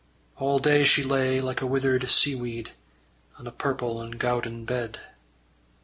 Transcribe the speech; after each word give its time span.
All 0.37 0.57
day 0.57 0.83
she 0.83 1.03
lay 1.03 1.39
like 1.41 1.61
a 1.61 1.67
withered 1.67 2.09
seaweed, 2.09 2.71
On 3.37 3.45
a 3.45 3.51
purple 3.51 4.01
and 4.01 4.17
gowden 4.17 4.65
bed. 4.65 4.99